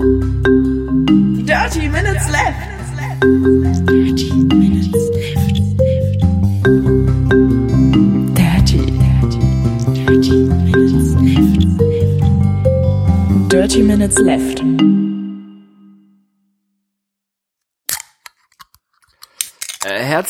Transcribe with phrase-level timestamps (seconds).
[0.00, 3.20] Dirty minutes left.
[3.20, 5.60] Dirty minutes left.
[8.34, 9.40] Dirty, dirty,
[9.92, 11.60] dirty minutes left.
[13.50, 14.62] Dirty minutes left.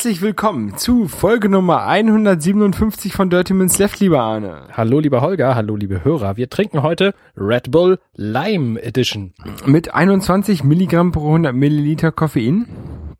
[0.00, 4.62] Herzlich willkommen zu Folge Nummer 157 von Dirty Minutes Left, lieber Arne.
[4.72, 6.38] Hallo lieber Holger, hallo liebe Hörer.
[6.38, 9.34] Wir trinken heute Red Bull Lime Edition.
[9.66, 12.66] Mit 21 Milligramm pro 100 Milliliter Koffein.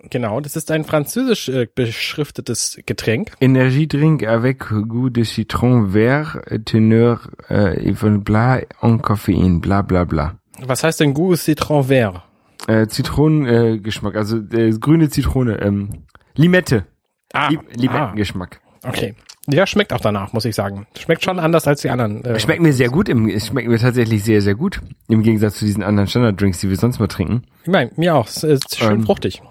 [0.09, 3.33] Genau, das ist ein französisch äh, beschriftetes Getränk.
[3.43, 7.21] Energiedrink avec goût de citron vert, teneur
[7.51, 7.93] äh,
[8.25, 10.41] bla en Koffein, bla bla bla.
[10.65, 12.23] Was heißt denn Goût Citron Vert?
[12.69, 16.87] Äh, Zitronengeschmack, äh, also äh, grüne Zitrone, ähm, Limette.
[17.33, 18.61] Ah, Li Limettengeschmack.
[18.85, 19.15] okay.
[19.47, 20.87] Ja, schmeckt auch danach, muss ich sagen.
[20.97, 22.25] Schmeckt schon anders als die anderen.
[22.25, 24.81] Äh, Schmeckt mir sehr gut, im, es schmeckt mir tatsächlich sehr, sehr gut.
[25.09, 27.43] Im Gegensatz zu diesen anderen Standarddrinks, die wir sonst mal trinken.
[27.63, 28.29] Ich meine, mir auch.
[28.29, 29.43] Es ist schön Ähm, fruchtig.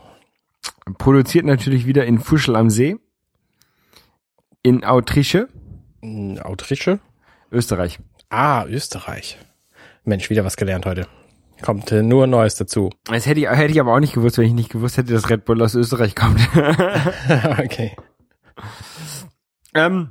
[0.99, 2.97] Produziert natürlich wieder in Fuschel am See.
[4.61, 5.47] In Autriche,
[6.43, 6.99] Autriche?
[7.51, 7.99] Österreich.
[8.29, 9.37] Ah, Österreich.
[10.03, 11.07] Mensch, wieder was gelernt heute.
[11.61, 12.89] Kommt äh, nur Neues dazu.
[13.05, 15.29] Das hätte ich, hätte ich aber auch nicht gewusst, wenn ich nicht gewusst hätte, dass
[15.29, 16.39] Red Bull aus Österreich kommt.
[17.59, 17.95] okay.
[19.73, 20.09] ähm,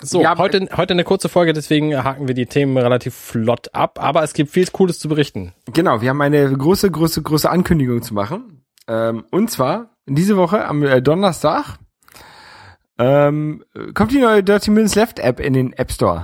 [0.00, 3.98] So, Ja, heute, heute eine kurze Folge, deswegen haken wir die Themen relativ flott ab,
[4.02, 5.52] aber es gibt viel Cooles zu berichten.
[5.72, 8.64] genau, wir haben eine große, große, große Ankündigung zu machen.
[8.86, 11.78] Ähm, und zwar diese Woche am äh, Donnerstag
[12.98, 16.22] ähm, kommt die neue Dirty Minutes Left App in den App Store.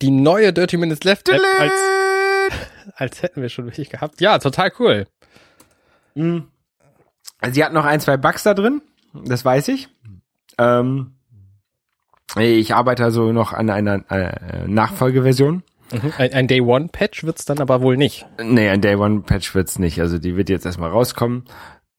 [0.00, 1.72] Die neue Dirty Minutes Left App als,
[2.98, 4.20] als hätten wir schon richtig gehabt.
[4.20, 5.06] Ja, total cool.
[6.16, 8.82] Also sie hat noch ein, zwei Bugs da drin,
[9.12, 9.88] das weiß ich.
[10.58, 11.14] Ähm,
[12.36, 15.62] ich arbeite also noch an einer äh, Nachfolgeversion.
[15.92, 16.12] Mhm.
[16.18, 18.26] Ein, ein Day One Patch wird's dann aber wohl nicht.
[18.42, 20.00] Nee, ein Day One Patch wird's nicht.
[20.00, 21.44] Also die wird jetzt erstmal rauskommen.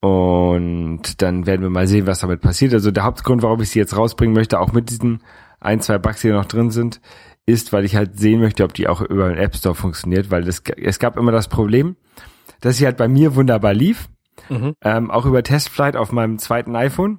[0.00, 2.72] Und dann werden wir mal sehen, was damit passiert.
[2.72, 5.22] Also der Hauptgrund, warum ich sie jetzt rausbringen möchte, auch mit diesen
[5.58, 7.00] ein, zwei Bugs, die noch drin sind,
[7.46, 10.44] ist, weil ich halt sehen möchte, ob die auch über den App Store funktioniert, weil
[10.44, 11.96] das, es gab immer das Problem,
[12.60, 14.08] dass sie halt bei mir wunderbar lief,
[14.48, 14.74] Mhm.
[14.82, 17.18] ähm, auch über Testflight auf meinem zweiten iPhone,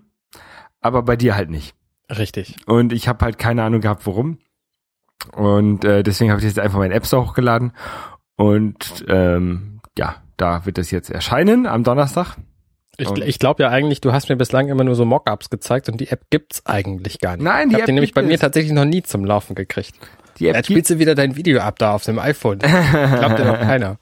[0.79, 1.75] aber bei dir halt nicht.
[2.09, 2.55] Richtig.
[2.65, 4.39] Und ich habe halt keine Ahnung gehabt, warum.
[5.33, 7.73] Und äh, deswegen habe ich jetzt einfach meinen App Store hochgeladen.
[8.37, 12.37] Und ähm, ja, da wird es jetzt erscheinen am Donnerstag.
[12.97, 15.99] Ich, ich glaube ja eigentlich, du hast mir bislang immer nur so Mockups gezeigt und
[15.99, 17.43] die App gibt's eigentlich gar nicht.
[17.43, 18.41] Nein, die ich hab App die nämlich bei mir es.
[18.41, 19.95] tatsächlich noch nie zum Laufen gekriegt.
[20.39, 22.59] Die App Jetzt spielst du wieder dein Video ab da auf dem iPhone.
[22.59, 23.97] Glaubt dir doch keiner.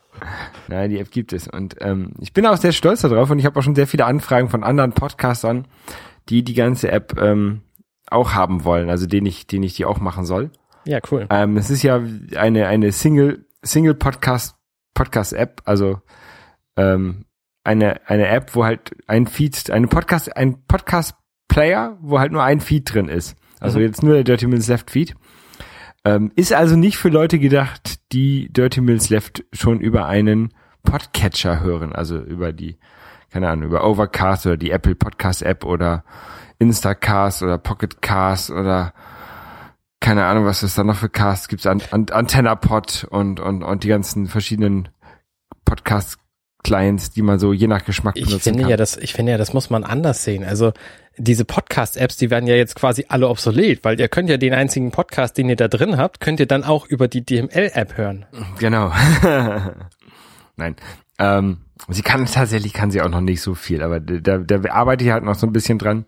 [0.67, 1.47] nein, die App gibt es.
[1.47, 4.05] Und ähm, ich bin auch sehr stolz darauf und ich habe auch schon sehr viele
[4.05, 5.67] Anfragen von anderen Podcastern,
[6.29, 7.61] die die ganze App ähm,
[8.09, 10.51] auch haben wollen, also denen ich, denen ich die auch machen soll.
[10.85, 11.27] Ja, cool.
[11.29, 12.01] Ähm, es ist ja
[12.35, 14.55] eine, eine Single, Single Podcast,
[14.93, 16.01] Podcast App, also
[16.77, 17.25] ähm,
[17.63, 21.15] eine, eine App, wo halt ein Feed, eine Podcast, ein Podcast
[21.47, 23.35] Player, wo halt nur ein Feed drin ist.
[23.59, 23.85] Also Mhm.
[23.85, 25.15] jetzt nur der Dirty Minutes Left Feed.
[26.05, 30.53] Ähm, ist also nicht für Leute gedacht, die Dirty Minutes Left schon über einen
[30.83, 32.77] Podcatcher hören, also über die,
[33.31, 36.05] keine Ahnung, über Overcast oder die Apple Podcast App oder
[36.57, 38.93] Instacast oder Pocket Cast oder
[39.99, 43.83] keine Ahnung, was es da noch für Casts gibt, An An AntennaPod und, und, und
[43.83, 44.87] die ganzen verschiedenen
[46.59, 48.69] Podcast-Clients, die man so je nach Geschmack Ich benutzen finde kann.
[48.71, 50.43] ja, das, ich finde ja, das muss man anders sehen.
[50.43, 50.73] Also
[51.17, 54.91] diese Podcast-Apps, die werden ja jetzt quasi alle obsolet, weil ihr könnt ja den einzigen
[54.91, 58.25] Podcast, den ihr da drin habt, könnt ihr dann auch über die DML-App hören.
[58.59, 58.91] Genau.
[60.55, 60.75] Nein.
[61.17, 61.57] Ähm,
[61.89, 65.11] sie kann tatsächlich kann sie auch noch nicht so viel, aber da, da arbeite ich
[65.11, 66.05] halt noch so ein bisschen dran.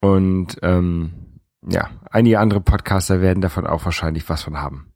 [0.00, 4.93] Und ähm, ja, einige andere Podcaster werden davon auch wahrscheinlich was von haben.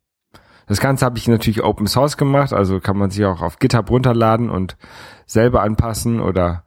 [0.69, 3.91] Das Ganze habe ich natürlich Open Source gemacht, also kann man sich auch auf GitHub
[3.91, 4.77] runterladen und
[5.27, 6.65] selber anpassen oder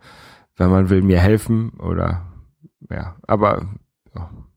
[0.58, 2.26] wenn man will mir helfen oder
[2.90, 3.68] ja, aber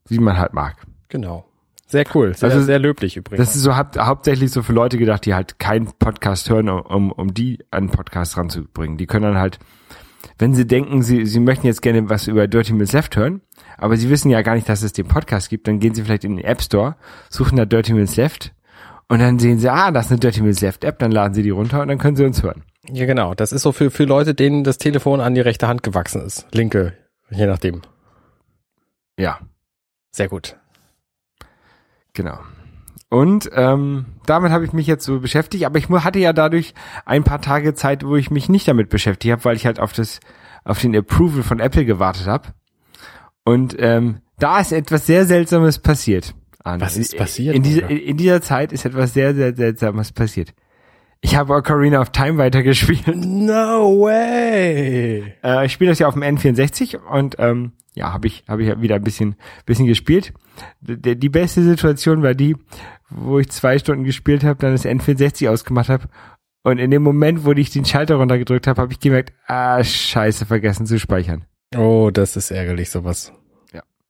[0.07, 0.75] wie man halt mag.
[1.09, 1.45] Genau.
[1.87, 2.35] Sehr cool.
[2.35, 3.45] Sehr, Also, sehr löblich übrigens.
[3.47, 7.11] Das ist so haupt, hauptsächlich so für Leute gedacht, die halt keinen Podcast hören, um,
[7.11, 8.97] um die an einen Podcast ranzubringen.
[8.97, 9.59] Die können dann halt,
[10.39, 13.41] wenn sie denken, sie, sie möchten jetzt gerne was über Dirty Minutes Left hören,
[13.77, 16.23] aber sie wissen ja gar nicht, dass es den Podcast gibt, dann gehen sie vielleicht
[16.23, 16.95] in den App Store,
[17.29, 18.53] suchen da Dirty Minutes Left
[19.07, 21.43] und dann sehen sie, ah, das ist eine Dirty Minutes Left App, dann laden sie
[21.43, 22.63] die runter und dann können sie uns hören.
[22.89, 23.33] ja, genau.
[23.35, 26.47] Das ist so für, für Leute, denen das Telefon an die rechte Hand gewachsen ist.
[26.53, 26.93] Linke,
[27.29, 27.81] je nachdem.
[29.17, 29.39] Ja,
[30.11, 30.57] Sehr gut.
[32.13, 32.39] genau.
[33.09, 36.73] Und ähm, damit habe ich mich jetzt so beschäftigt, aber ich hatte ja dadurch
[37.05, 39.93] ein paar Tage Zeit, wo ich mich nicht damit beschäftigt habe, weil ich halt auf
[39.93, 40.19] das,
[40.63, 42.49] auf den Approval von Apple gewartet habe.
[43.45, 46.33] Und ähm, da ist etwas sehr Seltsames passiert.
[46.65, 46.81] Arne.
[46.81, 50.53] Was ist passiert, In, dieser in, dieser Zeit ist etwas sehr, sehr Seltsames passiert.
[51.21, 53.07] Ich habe Ocarina of Time weitergespielt.
[53.15, 55.33] No way!
[55.43, 58.81] Äh, ich spiele das ja auf dem N64 und ähm, ja, habe ich habe ich
[58.81, 59.35] wieder ein bisschen
[59.65, 60.33] bisschen gespielt.
[60.81, 62.55] D die beste Situation war die,
[63.09, 66.09] wo ich zwei Stunden gespielt habe, dann das N64 ausgemacht habe
[66.63, 70.47] und in dem Moment, wo ich den Schalter runtergedrückt habe, habe ich gemerkt, ah scheiße,
[70.47, 71.45] vergessen zu speichern.
[71.77, 73.31] Oh, das ist ärgerlich sowas.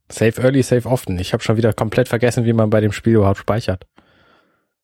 [0.10, 1.18] Save early, save often.
[1.20, 3.88] Ich habe schon wieder komplett vergessen, wie man bei dem Spiel überhaupt speichert.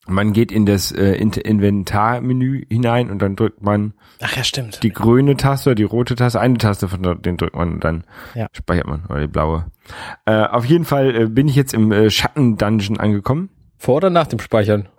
[0.08, 4.82] Man geht in das äh, In- Inventarmenü hinein und dann drückt man Ach ja, stimmt.
[4.82, 8.04] die grüne Taste oder die rote Taste, eine Taste von den drückt man und dann
[8.34, 8.48] Ja.
[8.52, 9.68] speichert man oder die blaue.
[10.26, 13.50] Äh, auf jeden Fall äh, bin ich jetzt im äh, Schatten-Dungeon angekommen.
[13.78, 14.90] Vor oder nach dem Speichern?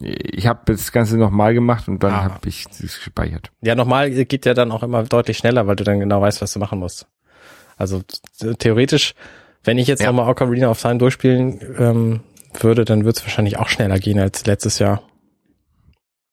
[0.00, 2.24] Ich habe das Ganze nochmal gemacht und dann Ah.
[2.24, 3.52] habe ich es gespeichert.
[3.62, 6.52] Ja, nochmal geht ja dann auch immer deutlich schneller, weil du dann genau weißt, was
[6.52, 7.06] du machen musst.
[7.76, 8.02] Also
[8.58, 9.14] theoretisch,
[9.64, 10.08] wenn ich jetzt Ja.
[10.12, 12.20] nochmal Ocarina of Time durchspielen ähm,
[12.60, 15.02] würde, dann wird es wahrscheinlich auch schneller gehen als letztes Jahr.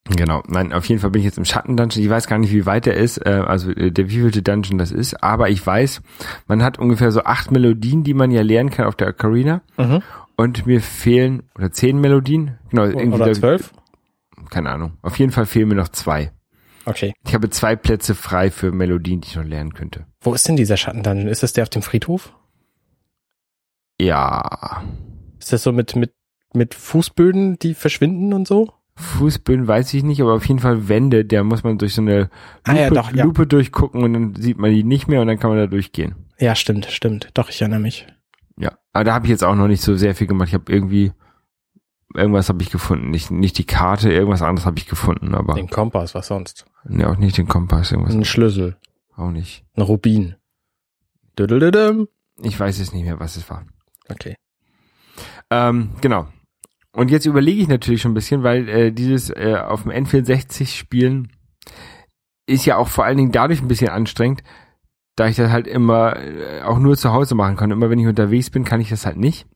[0.10, 2.04] Genau, nein, auf jeden Fall bin ich jetzt im Schatten-Dungeon.
[2.04, 4.92] Ich weiß gar nicht, wie weit der ist, äh, also äh, der wievielte Dungeon das
[4.92, 6.02] ist, aber ich weiß,
[6.48, 9.62] man hat ungefähr so acht Melodien, die man ja lernen kann auf der Ocarina.
[9.78, 10.02] Mhm.
[10.38, 12.58] Und mir fehlen, oder zehn Melodien?
[12.72, 13.72] Genau, irgendwie Oder zwölf?
[14.50, 14.94] Keine Ahnung.
[15.04, 16.32] Auf jeden Fall fehlen mir noch zwei.
[16.86, 17.14] Okay.
[17.26, 20.06] Ich habe zwei Plätze frei für Melodien, die ich noch lernen könnte.
[20.22, 21.28] Wo ist denn dieser Schattendungeon?
[21.28, 22.34] Ist das der auf dem Friedhof?
[24.00, 24.84] Ja.
[25.40, 26.14] Ist das so mit, mit,
[26.54, 28.74] mit Fußböden, die verschwinden und so?
[28.96, 32.20] Fußböden weiß ich nicht, aber auf jeden Fall Wände, da muss man durch so eine
[32.20, 32.30] Lupe,
[32.64, 33.24] Ah ja, doch, ja.
[33.24, 36.16] Lupe durchgucken und dann sieht man die nicht mehr und dann kann man da durchgehen.
[36.40, 37.30] Ja, stimmt, stimmt.
[37.34, 38.08] Doch, ich erinnere mich.
[38.58, 40.50] Ja, aber da habe ich jetzt auch noch nicht so sehr viel gemacht.
[40.50, 41.14] Ich habe irgendwie
[42.14, 45.70] irgendwas habe ich gefunden, nicht nicht die Karte, irgendwas anderes habe ich gefunden, aber Den
[45.70, 46.66] Kompass, was sonst?
[46.86, 48.78] Ne, auch nicht den Kompass, irgendwas Ein Schlüssel,
[49.16, 49.66] auch nicht.
[49.76, 50.36] ein Rubin.
[51.38, 52.08] Düdelüdüm.
[52.42, 53.66] Ich weiß jetzt nicht mehr, was es war.
[54.10, 54.36] Okay.
[55.50, 56.28] Ähm, genau.
[56.94, 60.68] Und jetzt überlege ich natürlich schon ein bisschen, weil äh, dieses äh, auf dem N64
[60.76, 61.32] spielen
[62.48, 64.44] ist ja auch vor allen Dingen dadurch ein bisschen anstrengend,
[65.16, 67.72] da ich das halt immer äh, auch nur zu Hause machen kann.
[67.72, 69.48] Immer wenn ich unterwegs bin, kann ich das halt nicht.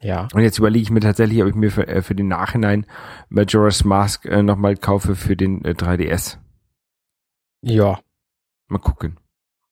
[0.00, 0.28] Ja.
[0.34, 2.84] Und jetzt überlege ich mir tatsächlich, ob ich mir für, äh, für den Nachhinein
[3.30, 6.36] Majora's Mask äh, nochmal kaufe für den äh, 3DS.
[7.66, 8.00] Ja.
[8.68, 9.18] Mal gucken.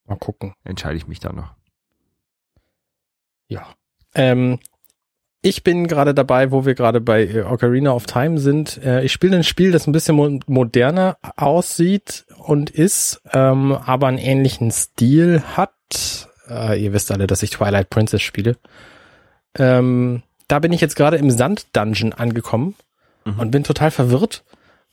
[0.06, 0.54] Mal gucken.
[0.64, 1.54] Entscheide ich mich da noch.
[3.48, 3.66] Ja.
[4.14, 4.58] Ähm,
[5.42, 8.78] ich bin gerade dabei, wo wir gerade bei äh, Ocarina of Time sind.
[8.78, 14.06] Äh, ich spiele ein Spiel, das ein bisschen mo moderner aussieht und ist, ähm, aber
[14.06, 16.28] einen ähnlichen Stil hat.
[16.48, 18.56] Äh, ihr wisst alle, dass ich Twilight Princess spiele.
[19.58, 22.74] Ähm, da bin ich jetzt gerade im Sand-Dungeon angekommen
[23.24, 23.38] Mhm.
[23.38, 24.42] und bin total verwirrt,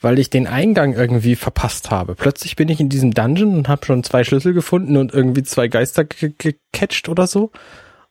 [0.02, 2.16] weil ich den Eingang irgendwie verpasst habe.
[2.16, 5.68] Plötzlich bin ich in diesem Dungeon und habe schon zwei Schlüssel gefunden und irgendwie zwei
[5.68, 7.52] Geister ge- gecatcht oder so.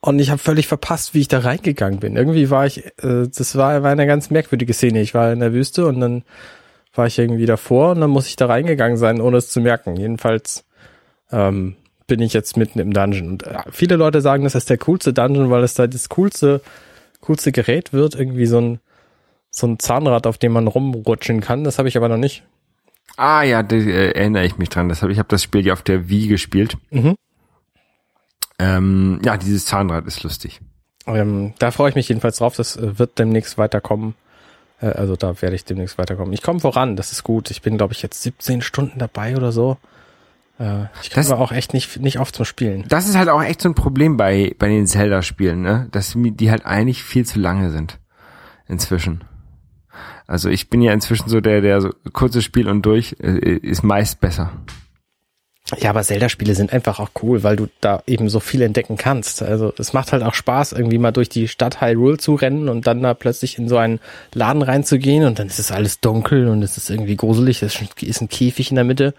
[0.01, 2.15] Und ich habe völlig verpasst, wie ich da reingegangen bin.
[2.15, 5.01] Irgendwie war ich, äh, das war, war eine ganz merkwürdige Szene.
[5.01, 6.23] Ich war in der Wüste und dann
[6.95, 9.97] war ich irgendwie davor und dann muss ich da reingegangen sein, ohne es zu merken.
[9.97, 10.65] Jedenfalls
[11.33, 11.77] ähm,
[12.07, 13.29] bin ich jetzt mitten im Dungeon.
[13.29, 16.61] Und äh, viele Leute sagen, das ist der coolste Dungeon, weil es da das coolste,
[17.21, 18.15] coolste Gerät wird.
[18.15, 18.81] Irgendwie so ein,
[19.59, 21.65] so ein Zahnrad, auf dem man rumrutschen kann.
[21.65, 22.45] Das habe ich aber noch nicht.
[23.17, 24.89] Ah ja, da äh, erinnere ich mich dran.
[24.89, 26.77] Das hab, ich habe das Spiel ja auf der Wii gespielt.
[26.91, 27.17] Mhm.
[28.59, 30.61] Ähm, ja, dieses Zahnrad ist lustig.
[31.07, 32.57] Ähm, da freue ich mich jedenfalls drauf.
[32.57, 34.15] Das äh, wird demnächst weiterkommen.
[34.81, 36.33] Äh, also da werde ich demnächst weiterkommen.
[36.33, 37.51] Ich komme voran, das ist gut.
[37.51, 39.79] Ich bin, glaube ich, jetzt 17 Stunden dabei oder so.
[40.59, 42.85] Äh, ich komme Das- aber auch echt nicht, nicht oft zum Spielen.
[42.89, 45.89] Das ist halt auch echt so ein Problem bei, bei den Zelda-Spielen, ne?
[45.93, 47.99] Dass die halt eigentlich viel zu lange sind.
[48.67, 49.23] Inzwischen.
[50.29, 53.83] Also ich bin ja inzwischen so der, der so kurzes Spiel und durch äh, ist
[53.83, 54.53] meist besser.
[55.77, 59.43] Ja, aber Zelda-Spiele sind einfach auch cool, weil du da eben so viel entdecken kannst.
[59.43, 62.87] Also es macht halt auch Spaß, irgendwie mal durch die Stadt Hyrule zu rennen und
[62.87, 64.01] dann da plötzlich in so einen
[64.33, 68.21] Laden reinzugehen und dann ist es alles dunkel und es ist irgendwie gruselig, es ist
[68.23, 69.15] ein Käfig in der Mitte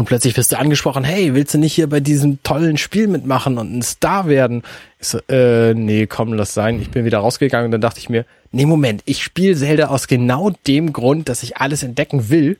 [0.00, 3.58] und plötzlich wirst du angesprochen, hey, willst du nicht hier bei diesem tollen Spiel mitmachen
[3.58, 4.62] und ein Star werden?
[4.98, 6.80] Ich so, äh, nee, komm, lass sein.
[6.80, 10.08] Ich bin wieder rausgegangen und dann dachte ich mir, nee, Moment, ich spiele Zelda aus
[10.08, 12.56] genau dem Grund, dass ich alles entdecken will.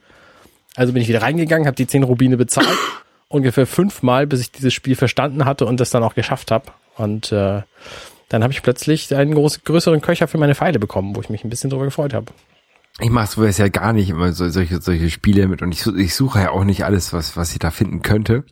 [0.76, 2.68] Also bin ich wieder reingegangen, habe die 10 Rubine bezahlt,
[3.28, 6.66] ungefähr fünfmal, bis ich dieses Spiel verstanden hatte und das dann auch geschafft habe.
[6.98, 7.62] Und äh,
[8.28, 11.42] dann habe ich plötzlich einen groß, größeren Köcher für meine Pfeile bekommen, wo ich mich
[11.42, 12.34] ein bisschen drüber gefreut habe.
[13.00, 16.14] Ich mache sowas ja gar nicht immer so, solche, solche Spiele mit und ich, ich
[16.14, 18.44] suche ja auch nicht alles, was, was ich da finden könnte.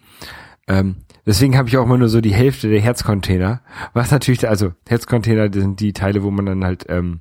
[0.66, 3.62] Ähm, deswegen habe ich auch immer nur so die Hälfte der Herzcontainer.
[3.92, 7.20] Was natürlich, also Herzcontainer sind die Teile, wo man dann halt ähm,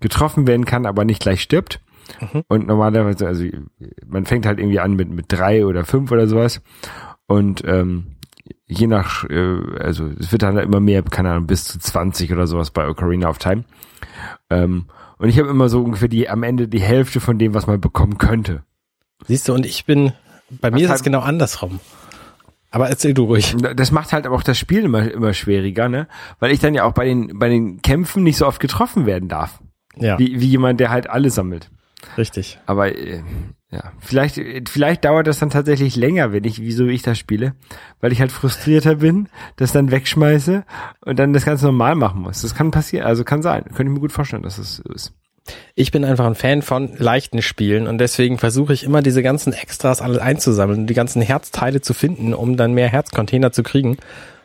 [0.00, 1.80] getroffen werden kann, aber nicht gleich stirbt.
[2.48, 3.44] Und normalerweise, also
[4.06, 6.60] man fängt halt irgendwie an mit, mit drei oder fünf oder sowas.
[7.26, 8.16] Und ähm,
[8.66, 12.46] je nach, äh, also es wird dann immer mehr, keine Ahnung, bis zu 20 oder
[12.46, 13.64] sowas bei Ocarina of Time.
[14.48, 14.86] Ähm,
[15.20, 17.78] Und ich habe immer so ungefähr die am Ende die Hälfte von dem, was man
[17.78, 18.62] bekommen könnte.
[19.26, 20.14] Siehst du, und ich bin,
[20.48, 21.78] bei mir ist es genau andersrum.
[22.70, 23.54] Aber erzähl du ruhig.
[23.76, 26.08] Das macht halt aber auch das Spiel immer, immer schwieriger, ne?
[26.38, 29.28] Weil ich dann ja auch bei den, bei den Kämpfen nicht so oft getroffen werden
[29.28, 29.60] darf.
[29.96, 31.70] Ja, Wie, wie jemand, der halt alle sammelt.
[32.16, 32.58] Richtig.
[32.66, 33.22] Aber äh,
[33.70, 37.54] ja, vielleicht, vielleicht dauert das dann tatsächlich länger, wenn ich, wieso ich das spiele,
[38.00, 40.64] weil ich halt frustrierter bin, das dann wegschmeiße
[41.04, 42.42] und dann das Ganze normal machen muss.
[42.42, 43.64] Das kann passieren, also kann sein.
[43.64, 45.12] Könnte ich mir gut vorstellen, dass es so ist.
[45.74, 49.52] Ich bin einfach ein Fan von leichten Spielen und deswegen versuche ich immer diese ganzen
[49.52, 53.96] Extras alle einzusammeln, die ganzen Herzteile zu finden, um dann mehr Herzcontainer zu kriegen,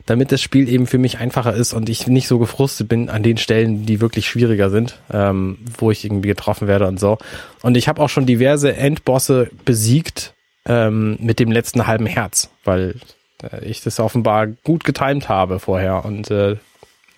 [0.05, 3.23] damit das Spiel eben für mich einfacher ist und ich nicht so gefrustet bin an
[3.23, 7.17] den Stellen, die wirklich schwieriger sind, ähm, wo ich irgendwie getroffen werde und so.
[7.63, 10.33] Und ich habe auch schon diverse Endbosse besiegt
[10.67, 12.95] ähm, mit dem letzten halben Herz, weil
[13.41, 16.57] äh, ich das offenbar gut getimed habe vorher und äh,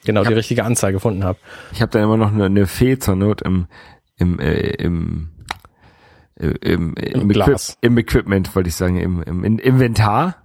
[0.06, 1.40] genau die richtige Anzahl gefunden habe.
[1.74, 3.68] Ich habe dann immer noch eine, eine Fee zur Not im,
[4.18, 5.30] im, äh, im,
[6.40, 7.72] äh, im, im, Glas.
[7.72, 10.36] Equip im Equipment, wollte ich sagen, im, im In- Inventar.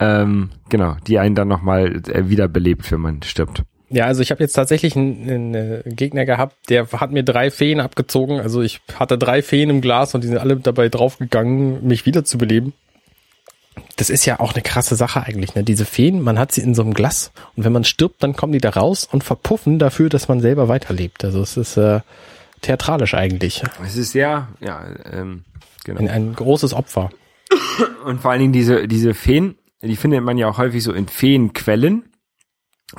[0.00, 3.62] Ähm, genau, die einen dann nochmal äh, wiederbelebt, wenn man stirbt.
[3.90, 7.80] Ja, also ich habe jetzt tatsächlich einen, einen Gegner gehabt, der hat mir drei Feen
[7.80, 8.40] abgezogen.
[8.40, 12.72] Also ich hatte drei Feen im Glas und die sind alle dabei draufgegangen, mich wiederzubeleben.
[13.96, 15.62] Das ist ja auch eine krasse Sache eigentlich, ne?
[15.62, 18.52] Diese Feen, man hat sie in so einem Glas und wenn man stirbt, dann kommen
[18.52, 21.24] die da raus und verpuffen dafür, dass man selber weiterlebt.
[21.24, 22.00] Also es ist äh,
[22.62, 23.62] theatralisch eigentlich.
[23.84, 25.44] Es ist sehr, ja, ähm,
[25.84, 26.00] genau.
[26.00, 27.10] Ein, ein großes Opfer.
[28.04, 31.08] Und vor allen Dingen diese, diese Feen, die findet man ja auch häufig so in
[31.08, 32.04] Feenquellen.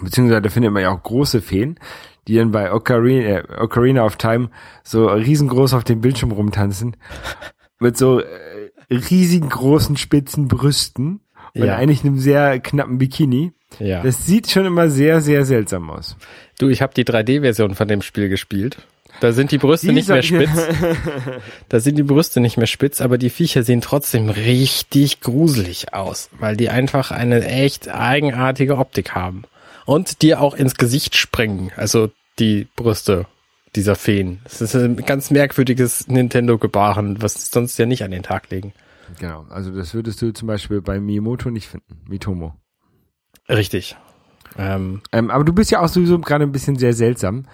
[0.01, 1.79] Beziehungsweise da findet man ja auch große Feen,
[2.27, 4.49] die dann bei Ocarina, äh, Ocarina of Time
[4.83, 6.97] so riesengroß auf dem Bildschirm rumtanzen.
[7.79, 8.25] Mit so äh,
[8.89, 11.21] riesigen großen spitzen Brüsten.
[11.53, 11.75] Und Ja.
[11.77, 13.53] eigentlich einem sehr knappen Bikini.
[13.79, 14.03] Ja.
[14.03, 16.17] Das sieht schon immer sehr, sehr seltsam aus.
[16.59, 18.85] Du, ich habe die 3D-Version von dem Spiel gespielt.
[19.19, 20.49] Da sind die Brüste Die nicht mehr spitz.
[21.69, 26.29] Da sind die Brüste nicht mehr spitz, aber die Viecher sehen trotzdem richtig gruselig aus,
[26.39, 29.43] weil die einfach eine echt eigenartige Optik haben.
[29.85, 33.27] Und dir auch ins Gesicht springen, also die Brüste
[33.75, 34.39] dieser Feen.
[34.43, 38.73] Das ist ein ganz merkwürdiges Nintendo-Gebaren, was sie sonst ja nicht an den Tag legen.
[39.19, 39.45] Genau.
[39.49, 42.01] Also das würdest du zum Beispiel bei Miyamoto nicht finden.
[42.07, 42.55] Mitomo.
[43.47, 43.95] Richtig.
[44.57, 47.45] Ähm, Ähm, aber du bist ja auch sowieso gerade ein bisschen sehr seltsam.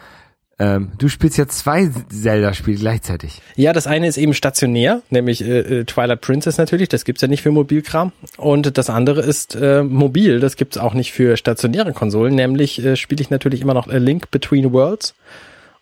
[0.59, 3.41] Ähm, du spielst ja zwei Zelda-Spiele gleichzeitig.
[3.55, 7.27] Ja, das eine ist eben stationär, nämlich äh, äh, Twilight Princess natürlich, das gibt's ja
[7.27, 8.11] nicht für Mobilkram.
[8.37, 12.95] Und das andere ist äh, mobil, das gibt's auch nicht für stationäre Konsolen, nämlich äh,
[12.95, 15.15] spiele ich natürlich immer noch A Link Between Worlds.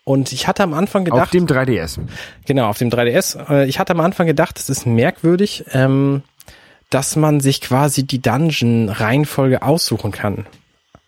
[0.05, 1.99] Und ich hatte am Anfang gedacht, Auf dem 3DS.
[2.45, 6.23] genau, auf dem 3DS, äh, ich hatte am Anfang gedacht, es ist merkwürdig, ähm,
[6.89, 10.45] dass man sich quasi die Dungeon-Reihenfolge aussuchen kann.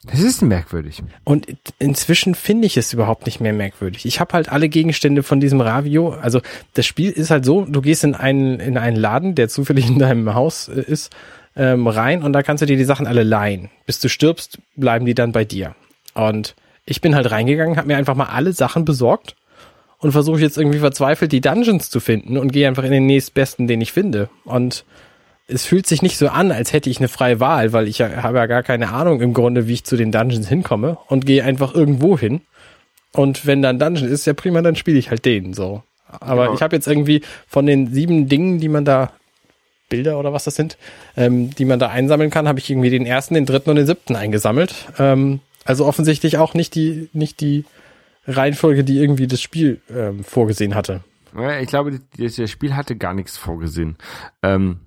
[0.04, 1.04] Das ist merkwürdig.
[1.24, 1.46] Und
[1.78, 4.06] inzwischen finde ich es überhaupt nicht mehr merkwürdig.
[4.06, 6.10] Ich habe halt alle Gegenstände von diesem Ravio.
[6.10, 6.42] Also
[6.74, 10.00] das Spiel ist halt so, du gehst in einen, in einen Laden, der zufällig in
[10.00, 11.12] deinem Haus äh, ist,
[11.56, 13.70] ähm, rein und da kannst du dir die Sachen alle leihen.
[13.86, 15.76] Bis du stirbst, bleiben die dann bei dir.
[16.16, 16.56] Und
[16.86, 19.36] ich bin halt reingegangen, habe mir einfach mal alle Sachen besorgt
[20.00, 23.68] und versuche jetzt irgendwie verzweifelt die Dungeons zu finden und gehe einfach in den nächstbesten,
[23.68, 24.30] den ich finde.
[24.46, 24.84] Und
[25.52, 28.24] es fühlt sich nicht so an, als hätte ich eine freie Wahl, weil ich ja,
[28.24, 31.44] habe ja gar keine Ahnung im Grunde, wie ich zu den Dungeons hinkomme und gehe
[31.44, 32.42] einfach irgendwo hin.
[33.14, 35.84] Und wenn da ein Dungeon ist, ja prima, dann spiele ich halt den so.
[36.08, 36.56] Aber Genau.
[36.56, 39.12] ich habe jetzt irgendwie von den sieben Dingen, die man da
[39.90, 40.78] Bilder oder was das sind,
[41.18, 43.86] ähm, die man da einsammeln kann, habe ich irgendwie den ersten, den dritten und den
[43.86, 44.74] siebten eingesammelt.
[44.98, 47.66] Ähm, also offensichtlich auch nicht die nicht die
[48.28, 51.02] Reihenfolge, die irgendwie das Spiel ähm, vorgesehen hatte.
[51.62, 53.98] Ich glaube, das das Spiel hatte gar nichts vorgesehen.
[54.44, 54.80] Ähm,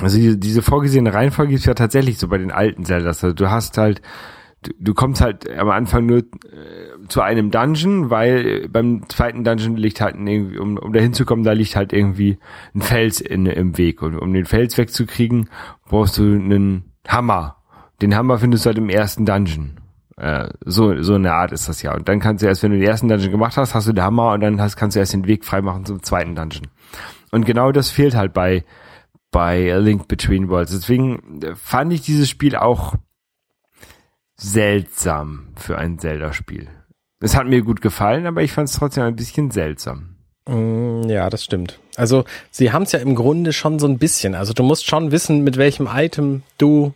[0.00, 3.24] also die, diese vorgesehene Reihenfolge ist ja tatsächlich so bei den alten Zeldas.
[3.24, 4.02] Also du hast halt,
[4.62, 6.24] du, du kommst halt am Anfang nur äh,
[7.08, 11.52] zu einem Dungeon, weil beim zweiten Dungeon liegt halt irgendwie, um, um da hinzukommen, da
[11.52, 12.38] liegt halt irgendwie
[12.74, 14.02] ein Fels in, im Weg.
[14.02, 15.48] Und um den Fels wegzukriegen,
[15.88, 17.56] brauchst du einen Hammer.
[18.02, 19.80] Den Hammer findest du halt im ersten Dungeon.
[20.18, 21.94] Äh, so, so eine Art ist das ja.
[21.94, 24.04] Und dann kannst du erst, wenn du den ersten Dungeon gemacht hast, hast du den
[24.04, 26.66] Hammer und dann hast, kannst du erst den Weg freimachen zum zweiten Dungeon.
[27.30, 28.64] Und genau das fehlt halt bei,
[29.30, 30.72] bei A Link Between Worlds.
[30.72, 32.94] Deswegen äh, fand ich dieses Spiel auch
[34.36, 36.68] seltsam für ein Zelda-Spiel.
[37.20, 40.16] Es hat mir gut gefallen, aber ich fand es trotzdem ein bisschen seltsam.
[40.46, 41.78] Mm, Ja, das stimmt.
[41.96, 44.34] Also sie haben es ja im Grunde schon so ein bisschen.
[44.34, 46.92] Also du musst schon wissen, mit welchem Item du,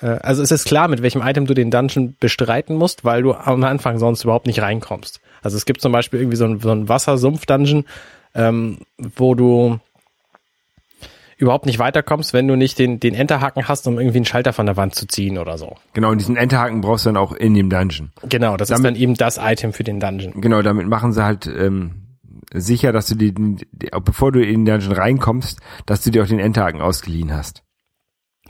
[0.00, 3.32] äh, also es ist klar, mit welchem Item du den Dungeon bestreiten musst, weil du
[3.34, 5.20] am Anfang sonst überhaupt nicht reinkommst.
[5.42, 7.84] Also es gibt zum Beispiel irgendwie so ein, so ein Wassersumpf-Dungeon,
[8.34, 9.78] ähm, wo du
[11.40, 14.66] überhaupt nicht weiterkommst, wenn du nicht den, den Enterhaken hast, um irgendwie einen Schalter von
[14.66, 15.76] der Wand zu ziehen oder so.
[15.94, 18.10] Genau, und diesen Enterhaken brauchst du dann auch in dem Dungeon.
[18.28, 20.40] Genau, das ist Damit- dann eben das Item für den Dungeon.
[20.40, 22.02] Genau, damit machen sie halt ähm,
[22.52, 23.66] sicher, dass du die, die,
[24.04, 27.62] bevor du in den Dungeon reinkommst, dass du dir auch den Enterhaken ausgeliehen hast.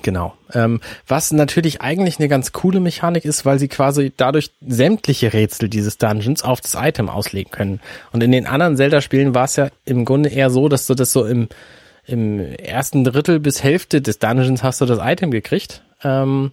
[0.03, 0.35] Genau.
[0.55, 5.69] Ähm, was natürlich eigentlich eine ganz coole Mechanik ist, weil sie quasi dadurch sämtliche Rätsel
[5.69, 7.81] dieses Dungeons auf das Item auslegen können.
[8.11, 11.13] Und in den anderen Zelda-Spielen war es ja im Grunde eher so, dass du das
[11.13, 11.49] so im,
[12.11, 15.83] im ersten Drittel bis Hälfte des Dungeons hast du das Item gekriegt.
[16.03, 16.53] Ähm,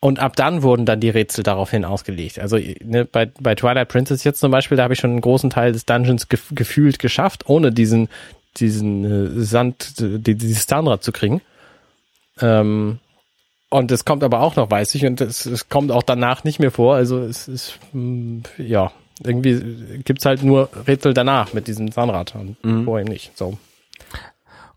[0.00, 2.38] und ab dann wurden dann die Rätsel daraufhin ausgelegt.
[2.38, 5.50] Also ne, bei, bei Twilight Princess jetzt zum Beispiel, da habe ich schon einen großen
[5.50, 8.08] Teil des Dungeons gef gefühlt geschafft, ohne diesen,
[8.56, 11.40] diesen äh, Sand, die, dieses Zahnrad zu kriegen.
[12.40, 12.98] Ähm,
[13.70, 16.58] und es kommt aber auch noch, weiß ich, und es, es kommt auch danach nicht
[16.58, 16.96] mehr vor.
[16.96, 18.90] Also es ist, mh, ja,
[19.24, 23.36] irgendwie gibt's halt nur Rätsel danach mit diesem Zahnrad und vorher nicht.
[23.38, 23.56] So.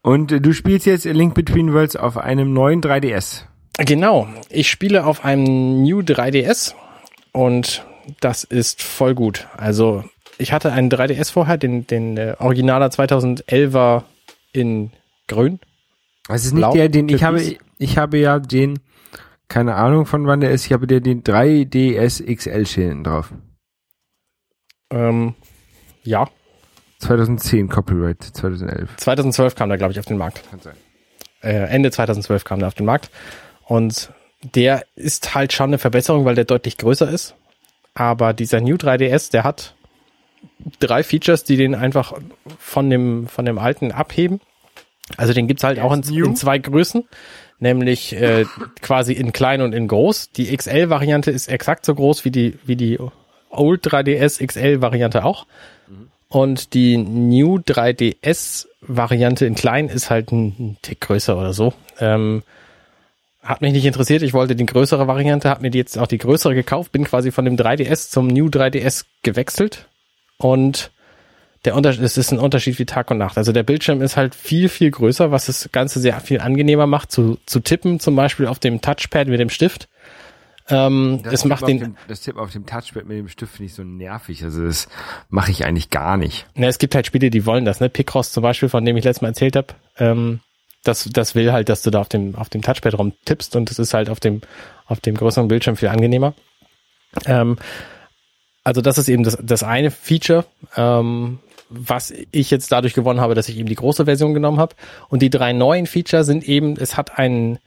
[0.05, 3.45] Und äh, du spielst jetzt Link Between Worlds auf einem neuen 3DS.
[3.79, 6.75] Genau, ich spiele auf einem New 3DS
[7.31, 7.83] und
[8.19, 9.47] das ist voll gut.
[9.57, 10.03] Also
[10.37, 14.03] ich hatte einen 3DS vorher, den, den äh, Originaler 2011er
[14.53, 14.91] in
[15.27, 15.59] grün.
[16.27, 17.57] Das ist nicht Blau, der, den ich habe, Türkis.
[17.79, 18.77] ich habe ja den,
[19.47, 23.33] keine Ahnung von wann der ist, ich habe dir den 3DS XL stehen drauf.
[24.91, 25.33] Ähm,
[26.03, 26.27] ja,
[27.05, 28.97] 2010 Copyright 2011.
[28.97, 30.41] 2012 kam der, glaube ich, auf den Markt.
[30.49, 30.75] Kann sein.
[31.41, 33.09] äh, Ende 2012 kam der auf den Markt.
[33.65, 34.11] Und
[34.53, 37.35] der ist halt schon eine Verbesserung, weil der deutlich größer ist.
[37.93, 39.75] Aber dieser New 3DS, der hat
[40.79, 42.13] drei Features, die den einfach
[42.59, 44.41] von dem, von dem alten abheben.
[45.17, 47.07] Also den gibt's halt auch in, in zwei Größen,
[47.59, 48.45] nämlich äh,
[48.81, 50.31] quasi in klein und in groß.
[50.31, 52.99] Die XL-Variante ist exakt so groß wie die, wie die
[53.49, 55.45] Old 3DS XL-Variante auch.
[56.29, 61.73] Und die New 3DS-Variante in klein ist halt ein, Tick größer oder so.
[61.99, 62.43] Ähm,
[63.41, 64.23] hat mich nicht interessiert.
[64.23, 67.45] Ich wollte die größere Variante, habe mir jetzt auch die größere gekauft, bin quasi von
[67.45, 69.87] dem 3DS zum New 3DS gewechselt.
[70.37, 70.91] Und
[71.63, 73.37] der Unterschied, es ist ein Unterschied wie Tag und Nacht.
[73.37, 77.11] Also der Bildschirm ist halt viel, viel größer, was das Ganze sehr viel angenehmer macht,
[77.11, 79.87] zu, zu tippen, zum Beispiel auf dem Touchpad mit dem Stift.
[80.69, 83.27] Ähm, Das es Tipp macht auf den, dem, das Tipp auf dem Touchpad mit dem
[83.27, 84.43] Stift finde ich so nervig.
[84.43, 84.87] Also das
[85.29, 86.47] mache ich eigentlich gar nicht.
[86.55, 87.89] Ne, es gibt halt Spiele, die wollen das, ne?
[87.89, 90.39] Picross zum Beispiel, von dem ich letztes Mal erzählt habe, ähm,
[90.83, 93.69] das, das will halt, dass du da auf dem, auf dem Touchpad rum tippst und
[93.69, 94.41] das ist halt auf dem,
[94.85, 96.33] auf dem größeren Bildschirm viel angenehmer.
[97.25, 97.57] Ähm,
[98.63, 103.35] also das ist eben das, das eine Feature, ähm, was ich jetzt dadurch gewonnen habe,
[103.35, 104.75] dass ich eben die große Version genommen habe.
[105.09, 107.59] Und die drei neuen Feature sind eben, es hat einen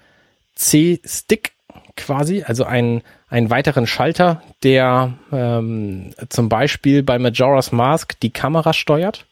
[0.54, 1.52] C-Stick
[1.98, 8.72] quasi, also einen, einen weiteren Schalter, der ähm, zum Beispiel bei Majora's Mask die Kamera
[8.72, 9.26] steuert.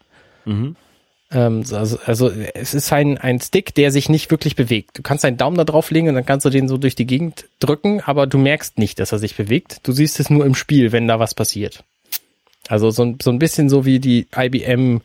[1.33, 4.99] Ähm, so- also, also es ist ein, ein Stick, der sich nicht wirklich bewegt.
[4.99, 7.07] Du kannst deinen Daumen da drauf legen und dann kannst du den so durch die
[7.07, 9.81] Gegend drücken, aber du merkst nicht, dass er sich bewegt.
[9.83, 11.83] Du siehst es nur im Spiel, wenn da was passiert.
[12.69, 15.01] Also so, ein- so ein bisschen so wie die IBM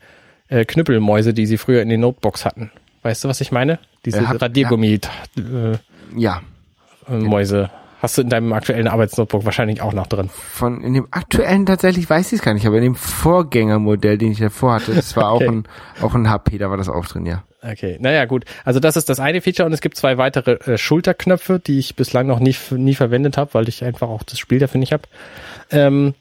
[0.48, 2.70] äh, Knüppelmäuse, die sie früher in den Notebooks hatten.
[3.02, 3.78] Weißt du, was ich meine?
[4.04, 5.80] Diese Ja, hab- Radiergummi-Mäuse
[6.16, 6.40] Ja, äh,
[7.08, 7.70] Mäuse.
[8.00, 10.28] hast du in deinem aktuellen Arbeitsnotebook wahrscheinlich auch noch drin.
[10.52, 14.32] von in dem aktuellen tatsächlich weiß ich es gar nicht, aber in dem Vorgängermodell, den
[14.32, 15.46] ich davor hatte, das war Okay.
[15.46, 15.64] auch ein
[16.00, 17.44] auch ein HP, da war das auch drin, ja.
[17.62, 18.44] Okay, naja gut.
[18.64, 21.94] Also das ist das eine Feature und es gibt zwei weitere äh, Schulterknöpfe, die ich
[21.94, 25.04] bislang noch nie, nie verwendet habe, weil ich einfach auch das Spiel dafür nicht habe.
[25.70, 26.14] Ähm,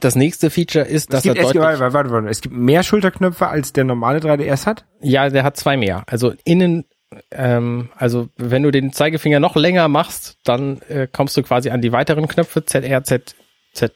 [0.00, 2.40] das nächste Feature ist, dass Es gibt, er es, gibt, deutlich, warte, warte, warte, es
[2.40, 4.84] gibt mehr Schulterknöpfe als der normale 3DS hat.
[5.00, 6.04] ja, der hat zwei mehr.
[6.06, 6.84] Also innen,
[7.30, 11.80] ähm, also wenn du den Zeigefinger noch länger machst, dann äh, kommst du quasi an
[11.82, 13.34] die weiteren Knöpfe ZR, Z,
[13.72, 13.92] Z,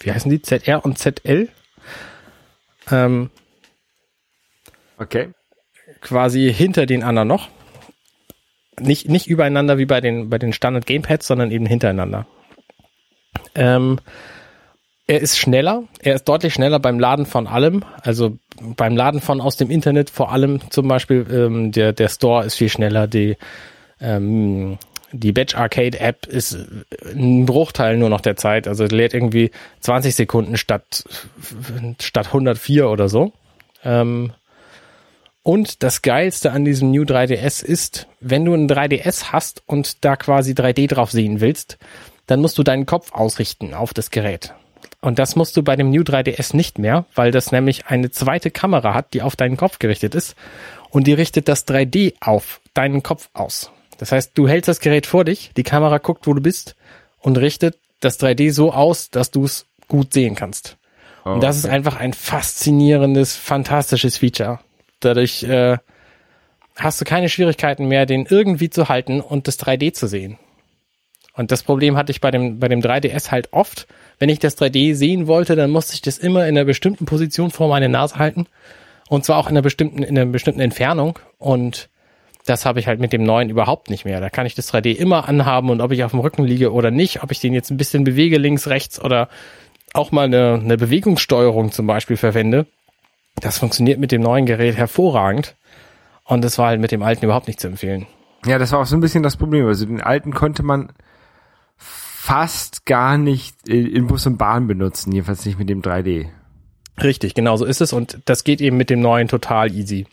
[0.00, 0.42] wie heißen die?
[0.42, 1.48] ZR und ZL.
[2.90, 3.30] Ähm,
[4.98, 5.30] Okay.
[6.00, 7.48] quasi hinter den anderen noch.
[8.78, 12.26] Nicht, nicht übereinander wie bei den, bei den Standard Gamepads, sondern eben hintereinander.
[13.54, 13.98] Ähm,
[15.06, 19.40] er ist schneller, er ist deutlich schneller beim Laden von allem, also beim Laden von
[19.40, 23.36] aus dem Internet vor allem zum Beispiel, ähm, der, der Store ist viel schneller, die,
[24.00, 24.78] ähm,
[25.10, 26.56] die Batch Arcade App ist
[27.14, 31.04] ein Bruchteil nur noch der Zeit, also lädt irgendwie 20 Sekunden statt,
[32.00, 33.32] statt 104 oder so.
[33.84, 34.32] Ähm,
[35.42, 40.14] und das Geilste an diesem New 3DS ist, wenn du ein 3DS hast und da
[40.14, 41.78] quasi 3D drauf sehen willst,
[42.26, 44.54] dann musst du deinen Kopf ausrichten auf das Gerät.
[45.02, 48.50] Und das musst du bei dem New 3DS nicht mehr, weil das nämlich eine zweite
[48.50, 50.36] Kamera hat, die auf deinen Kopf gerichtet ist.
[50.90, 53.70] Und die richtet das 3D auf deinen Kopf aus.
[53.98, 56.76] Das heißt, du hältst das Gerät vor dich, die Kamera guckt, wo du bist
[57.18, 60.78] und richtet das 3D so aus, dass du es gut sehen kannst.
[61.24, 64.58] Und das ist einfach ein faszinierendes, fantastisches Feature.
[65.00, 65.78] Dadurch, äh,
[66.76, 70.38] hast du keine Schwierigkeiten mehr, den irgendwie zu halten und das 3D zu sehen.
[71.34, 73.86] Und das Problem hatte ich bei dem, bei dem 3DS halt oft.
[74.22, 77.50] Wenn ich das 3D sehen wollte, dann musste ich das immer in einer bestimmten Position
[77.50, 78.46] vor meine Nase halten.
[79.08, 81.18] Und zwar auch in einer bestimmten, in einer bestimmten Entfernung.
[81.38, 81.88] Und
[82.46, 84.20] das habe ich halt mit dem neuen überhaupt nicht mehr.
[84.20, 86.92] Da kann ich das 3D immer anhaben und ob ich auf dem Rücken liege oder
[86.92, 89.28] nicht, ob ich den jetzt ein bisschen bewege links, rechts oder
[89.92, 92.66] auch mal eine, eine Bewegungssteuerung zum Beispiel verwende.
[93.40, 95.56] Das funktioniert mit dem neuen Gerät hervorragend.
[96.22, 98.06] Und das war halt mit dem alten überhaupt nicht zu empfehlen.
[98.46, 99.66] Ja, das war auch so ein bisschen das Problem.
[99.66, 100.92] Also den alten konnte man
[102.22, 106.28] fast gar nicht in Bus und Bahn benutzen, jedenfalls nicht mit dem 3D.
[107.02, 107.92] Richtig, genau so ist es.
[107.92, 110.06] Und das geht eben mit dem neuen total easy.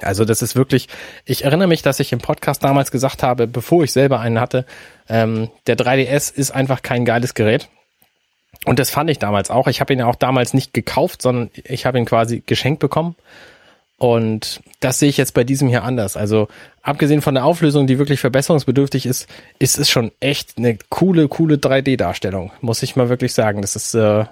[0.00, 0.86] Also das ist wirklich,
[1.24, 4.64] ich erinnere mich, dass ich im Podcast damals gesagt habe, bevor ich selber einen hatte,
[5.08, 7.68] ähm, der 3DS ist einfach kein geiles Gerät.
[8.64, 9.66] Und das fand ich damals auch.
[9.66, 13.16] Ich habe ihn ja auch damals nicht gekauft, sondern ich habe ihn quasi geschenkt bekommen.
[14.00, 16.16] Und das sehe ich jetzt bei diesem hier anders.
[16.16, 16.48] Also
[16.80, 21.56] abgesehen von der Auflösung, die wirklich verbesserungsbedürftig ist, ist es schon echt eine coole, coole
[21.56, 23.60] 3D-Darstellung, muss ich mal wirklich sagen.
[23.60, 24.24] Das ist äh,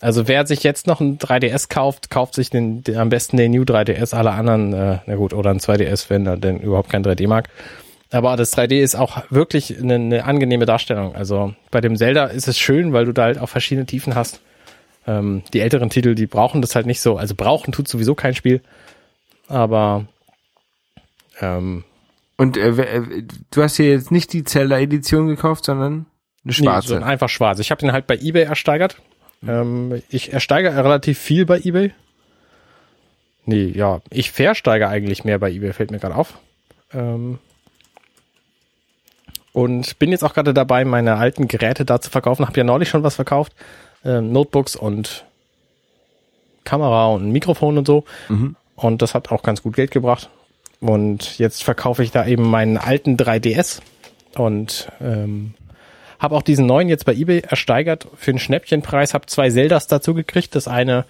[0.00, 3.52] also wer sich jetzt noch ein 3DS kauft, kauft sich den, den am besten den
[3.52, 7.04] New 3DS, alle anderen, äh, na gut, oder ein 2DS, wenn er denn überhaupt kein
[7.04, 7.50] 3D mag.
[8.10, 11.14] Aber das 3D ist auch wirklich eine, eine angenehme Darstellung.
[11.14, 14.40] Also bei dem Zelda ist es schön, weil du da halt auch verschiedene Tiefen hast.
[15.06, 17.18] Ähm, die älteren Titel, die brauchen das halt nicht so.
[17.18, 18.62] Also brauchen tut sowieso kein Spiel.
[19.48, 20.06] Aber
[21.40, 21.84] ähm,
[22.36, 26.06] und äh, äh du hast hier jetzt nicht die Zelda-Edition gekauft, sondern
[26.44, 26.94] eine schwarze.
[26.94, 27.58] Nee, so einfach schwarz.
[27.58, 29.00] Ich habe den halt bei eBay ersteigert
[29.46, 31.92] ähm, ich ersteige relativ viel bei eBay.
[33.44, 36.38] Nee, ja, ich versteige eigentlich mehr bei eBay, fällt mir gerade auf.
[36.92, 37.38] Ähm,
[39.52, 42.46] und bin jetzt auch gerade dabei, meine alten Geräte da zu verkaufen.
[42.46, 43.52] Hab ja neulich schon was verkauft.
[44.04, 45.24] Ähm, Notebooks und
[46.64, 48.04] Kamera und Mikrofon und so.
[48.28, 48.56] Mhm.
[48.76, 50.30] Und das hat auch ganz gut Geld gebracht.
[50.80, 53.80] Und jetzt verkaufe ich da eben meinen alten 3DS.
[54.36, 55.54] Und ähm,
[56.18, 59.14] habe auch diesen neuen jetzt bei eBay ersteigert für einen Schnäppchenpreis.
[59.14, 60.54] Habe zwei Zeldas dazu gekriegt.
[60.54, 61.04] Das eine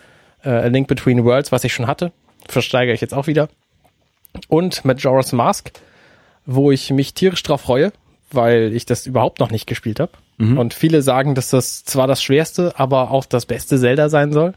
[0.45, 2.13] äh, A Link Between Worlds, was ich schon hatte,
[2.49, 3.49] versteigere ich jetzt auch wieder.
[4.49, 5.73] Und Majora's Mask,
[6.45, 7.93] wo ich mich tierisch drauf freue,
[8.31, 10.13] weil ich das überhaupt noch nicht gespielt habe.
[10.39, 10.59] Mhm.
[10.59, 14.55] Und viele sagen, dass das zwar das schwerste, aber auch das beste Zelda sein soll.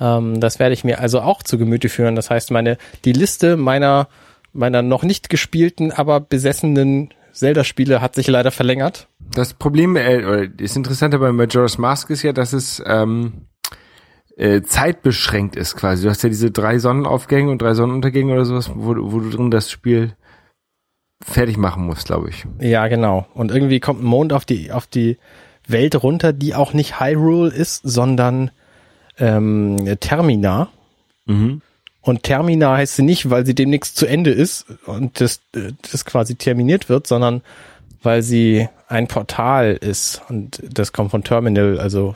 [0.00, 2.16] Ähm, das werde ich mir also auch zu Gemüte führen.
[2.16, 4.08] Das heißt, meine die Liste meiner
[4.52, 9.08] meiner noch nicht gespielten, aber besessenen Zelda-Spiele hat sich leider verlängert.
[9.20, 13.46] Das Problem, äh, oder das Interessante bei Majora's Mask ist ja, dass es ähm,
[14.36, 16.02] äh, zeitbeschränkt ist quasi.
[16.02, 19.50] Du hast ja diese drei Sonnenaufgänge und drei Sonnenuntergänge oder sowas, wo, wo du drin
[19.50, 20.14] das Spiel
[21.22, 22.46] fertig machen musst, glaube ich.
[22.60, 23.26] Ja, genau.
[23.34, 25.18] Und irgendwie kommt ein Mond auf die auf die
[25.66, 28.50] Welt runter, die auch nicht Hyrule ist, sondern
[29.18, 30.68] ähm, Termina.
[31.26, 31.62] Mhm.
[32.00, 36.36] Und Termina heißt sie nicht, weil sie demnächst zu Ende ist und das, das quasi
[36.36, 37.42] terminiert wird, sondern
[38.02, 42.14] weil sie ein Portal ist und das kommt von Terminal, also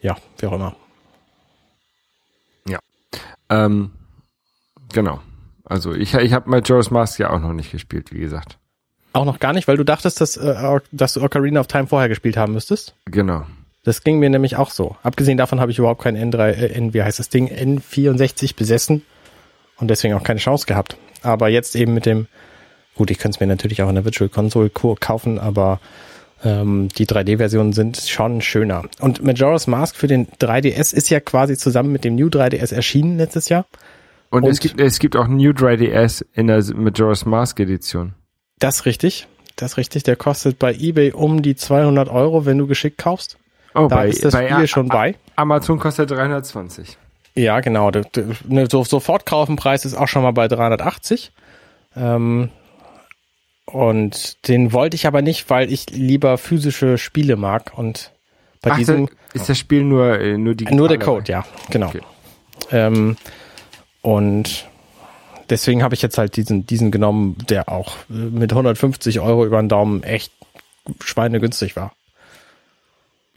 [0.00, 0.76] ja, wie auch immer.
[2.68, 2.78] Ja.
[3.50, 3.90] Ähm,
[4.92, 5.20] genau.
[5.64, 8.58] Also ich, ich habe Majora's Mask ja auch noch nicht gespielt, wie gesagt.
[9.12, 12.08] Auch noch gar nicht, weil du dachtest, dass, äh, dass du Ocarina of Time vorher
[12.08, 12.94] gespielt haben müsstest?
[13.06, 13.44] Genau.
[13.84, 14.96] Das ging mir nämlich auch so.
[15.02, 19.02] Abgesehen davon habe ich überhaupt kein N3, äh, N, wie heißt das Ding, N64 besessen
[19.78, 20.96] und deswegen auch keine Chance gehabt.
[21.22, 22.26] Aber jetzt eben mit dem,
[22.94, 25.80] gut, ich könnte es mir natürlich auch in der Virtual Console kaufen, aber
[26.44, 28.84] ähm, die 3D-Versionen sind schon schöner.
[29.00, 33.18] Und Majora's Mask für den 3DS ist ja quasi zusammen mit dem New 3DS erschienen
[33.18, 33.66] letztes Jahr.
[34.30, 38.14] Und, und es gibt es gibt auch New 3DS in der Majora's Mask Edition.
[38.58, 39.26] Das richtig.
[39.56, 40.04] Das richtig.
[40.04, 43.38] Der kostet bei eBay um die 200 Euro, wenn du geschickt kaufst.
[43.74, 45.14] Oh, da bei, ist das bei Spiel schon bei.
[45.36, 46.98] Amazon kostet 320.
[47.34, 47.90] Ja, genau.
[47.90, 51.32] Der, der, ne, so, Sofortkaufenpreis ist auch schon mal bei 380.
[51.96, 52.50] Ähm,
[53.64, 57.72] und den wollte ich aber nicht, weil ich lieber physische Spiele mag.
[57.76, 58.12] Und
[58.60, 61.88] bei Ach, diesem ist das Spiel nur äh, nur die nur der Code, ja, genau.
[61.88, 62.00] Okay.
[62.70, 63.16] Ähm,
[64.02, 64.68] und
[65.48, 69.60] deswegen habe ich jetzt halt diesen diesen genommen, der auch äh, mit 150 Euro über
[69.60, 70.32] den Daumen echt
[71.02, 71.92] schweinegünstig war.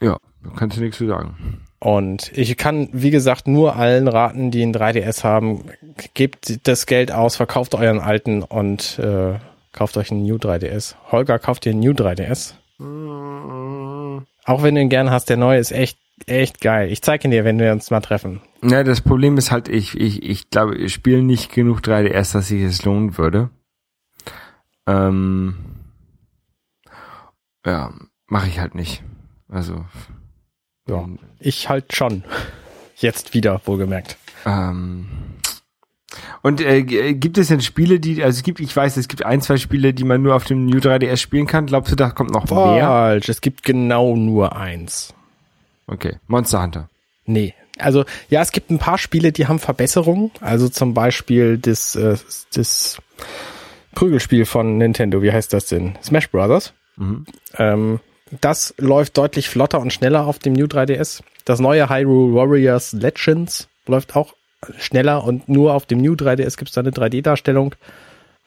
[0.00, 1.62] Ja, da kannst du nichts zu sagen.
[1.78, 5.64] Und ich kann, wie gesagt, nur allen raten, die ein 3DS haben,
[6.14, 9.38] gebt das Geld aus, verkauft euren alten und äh,
[9.72, 10.94] kauft euch einen New 3DS.
[11.12, 12.54] Holger, kauft dir einen New 3DS.
[14.44, 16.90] Auch wenn du ihn gern hast, der neue ist echt, echt geil.
[16.90, 18.40] Ich zeige ihn dir, wenn wir uns mal treffen.
[18.62, 22.48] Ja, das Problem ist halt, ich, ich, ich glaube, ich spiele nicht genug 3DS, dass
[22.48, 23.50] sich es lohnen würde.
[24.86, 25.56] Ähm,
[27.64, 27.92] ja,
[28.26, 29.02] mache ich halt nicht.
[29.48, 29.84] Also.
[30.88, 31.06] Ja,
[31.40, 32.24] ich halt schon.
[32.96, 34.16] Jetzt wieder, wohlgemerkt.
[34.46, 35.06] Ähm,
[36.42, 39.24] Und äh, g- gibt es denn Spiele, die, also es gibt, ich weiß, es gibt
[39.24, 41.66] ein, zwei Spiele, die man nur auf dem New 3DS spielen kann.
[41.66, 42.86] Glaubst du, da kommt noch mehr?
[42.86, 45.12] Falsch, es gibt genau nur eins.
[45.88, 46.88] Okay, Monster Hunter.
[47.26, 47.54] Nee.
[47.78, 50.30] Also, ja, es gibt ein paar Spiele, die haben Verbesserungen.
[50.40, 52.16] Also zum Beispiel das, äh,
[52.54, 53.02] das
[53.94, 55.98] Prügelspiel von Nintendo, wie heißt das denn?
[56.02, 56.72] Smash Brothers.
[57.58, 58.00] Ähm,
[58.40, 61.20] das läuft deutlich flotter und schneller auf dem New 3DS.
[61.44, 64.34] Das neue Hyrule Warriors Legends läuft auch
[64.78, 67.74] schneller und nur auf dem New 3DS gibt es da eine 3D-Darstellung.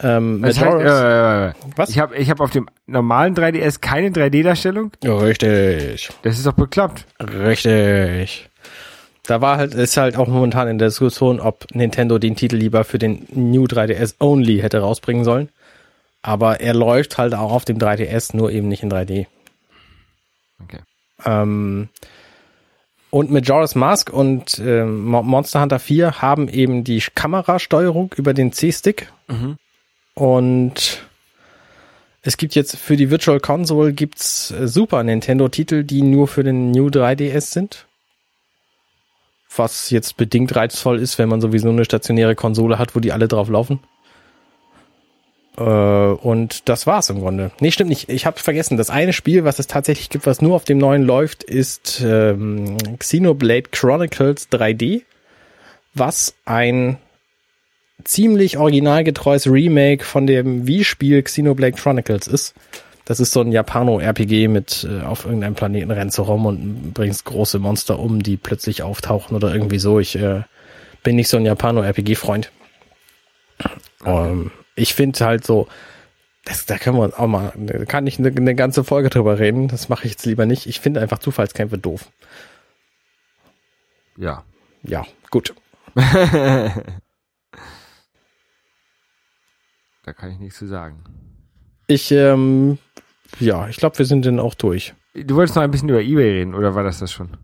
[0.02, 1.90] Ähm, Das heißt, Majora's- äh, Was?
[1.90, 4.92] Ich habe ich hab auf dem normalen 3DS keine 3D-Darstellung.
[5.04, 6.10] Richtig.
[6.24, 7.06] Das ist doch bekloppt.
[7.22, 8.50] Richtig.
[9.24, 12.84] Da war halt, ist halt auch momentan in der Diskussion, ob Nintendo den Titel lieber
[12.84, 15.50] für den New 3DS Only hätte rausbringen sollen.
[16.22, 19.28] Aber er läuft halt auch auf dem 3DS, nur eben nicht in 3D.
[20.64, 20.80] Okay.
[21.26, 21.90] Ähm,
[23.12, 29.12] und Majora's Mask und Mo- Monster Hunter 4 haben eben die Kamerasteuerung über den C-Stick.
[30.14, 31.04] Und
[32.22, 36.44] es gibt jetzt für die Virtual Console gibt's äh, Super Nintendo Titel, die nur für
[36.44, 37.86] den New 3DS sind.
[39.56, 43.28] Was jetzt bedingt reizvoll ist, wenn man sowieso eine stationäre Konsole hat, wo die alle
[43.28, 43.80] drauf laufen.
[45.60, 47.52] Äh, und das war's im Grunde.
[47.60, 48.10] Nee, stimmt nicht.
[48.10, 48.78] Ich habe vergessen.
[48.78, 52.78] Das eine Spiel, was es tatsächlich gibt, was nur auf dem neuen läuft, ist ähm,
[52.98, 55.04] Xenoblade Chronicles 3D,
[55.94, 56.98] was ein
[58.06, 62.54] ziemlich originalgetreues Remake von dem Wii-Spiel Xenoblade Chronicles ist.
[63.04, 67.26] Das ist so ein Japano-RPG mit äh, auf irgendeinem Planeten rennst du rum und bringst
[67.26, 70.00] große Monster um, die plötzlich auftauchen oder irgendwie so.
[70.00, 70.44] Ich äh,
[71.04, 72.52] bin nicht so ein Japano-RPG-Freund.
[74.06, 75.68] Ähm, ich finde halt so,
[76.46, 79.40] das, da können wir uns auch mal, da kann ich eine, eine ganze Folge drüber
[79.40, 79.68] reden.
[79.68, 80.68] Das mache ich jetzt lieber nicht.
[80.68, 82.10] Ich finde einfach Zufallskämpfe doof.
[84.18, 84.44] Ja.
[84.84, 85.54] Ja, gut.
[90.06, 91.04] Da kann ich nichts zu sagen.
[91.86, 92.80] Ich, ähm,
[93.40, 94.96] ja, ich glaube, wir sind dann auch durch.
[95.14, 97.38] Du wolltest noch ein bisschen über Ebay reden, oder war das das schon?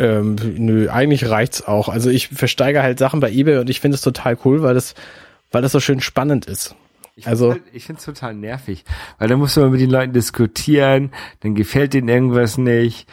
[0.00, 1.88] Ähm, nö, eigentlich reicht's auch.
[1.88, 4.96] Also ich versteige halt Sachen bei eBay und ich finde es total cool, weil das,
[5.52, 6.74] weil das so schön spannend ist.
[7.14, 8.84] Ich Also- find's halt, ich finde es total nervig,
[9.18, 13.06] weil da musst du mal mit den Leuten diskutieren, dann gefällt denen irgendwas nicht.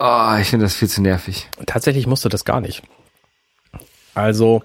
[0.00, 1.48] Oh, ich finde das viel zu nervig.
[1.66, 2.82] Tatsächlich musste das gar nicht.
[4.14, 4.62] Also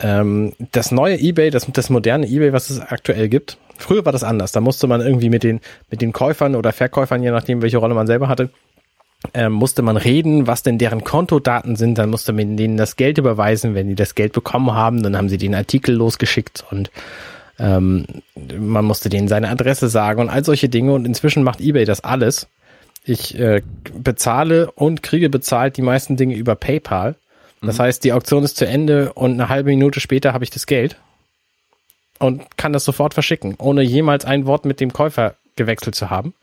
[0.00, 3.58] ähm, das neue eBay, das, das moderne eBay, was es aktuell gibt.
[3.78, 4.52] Früher war das anders.
[4.52, 7.94] Da musste man irgendwie mit den mit den Käufern oder Verkäufern, je nachdem welche Rolle
[7.94, 8.50] man selber hatte,
[9.34, 11.98] ähm, musste man reden, was denn deren Kontodaten sind.
[11.98, 13.74] Dann musste man denen das Geld überweisen.
[13.74, 16.90] Wenn die das Geld bekommen haben, dann haben sie den Artikel losgeschickt und
[17.58, 18.06] ähm,
[18.58, 20.92] man musste denen seine Adresse sagen und all solche Dinge.
[20.92, 22.48] Und inzwischen macht eBay das alles.
[23.04, 27.16] Ich äh, bezahle und kriege bezahlt die meisten Dinge über PayPal.
[27.64, 30.66] Das heißt, die Auktion ist zu Ende und eine halbe Minute später habe ich das
[30.66, 30.96] Geld
[32.18, 36.34] und kann das sofort verschicken, ohne jemals ein Wort mit dem Käufer gewechselt zu haben,